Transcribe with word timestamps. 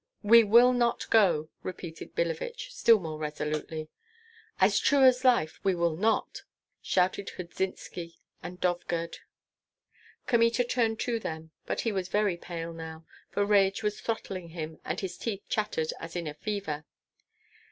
"We 0.23 0.43
will 0.43 0.73
not 0.73 1.07
go!" 1.11 1.49
repeated 1.61 2.15
Billevich, 2.15 2.73
still 2.73 2.99
more 2.99 3.19
resolutely. 3.19 3.87
"As 4.59 4.79
true 4.79 5.03
as 5.03 5.23
life 5.23 5.59
we 5.63 5.75
will 5.75 5.95
not!" 5.95 6.41
shouted 6.81 7.29
Hudzynski 7.37 8.15
and 8.41 8.59
Dovgird. 8.59 9.17
Kmita 10.25 10.63
turned 10.63 10.99
to 11.01 11.19
them; 11.19 11.51
but 11.67 11.81
he 11.81 11.91
was 11.91 12.07
very 12.09 12.35
pale 12.35 12.73
now, 12.73 13.05
for 13.29 13.45
rage 13.45 13.83
was 13.83 14.01
throttling 14.01 14.47
him, 14.49 14.79
and 14.83 14.99
his 15.01 15.19
teeth 15.19 15.43
chattered 15.49 15.93
as 16.01 16.15
in 16.15 16.25
a 16.25 16.33
fever. 16.33 16.83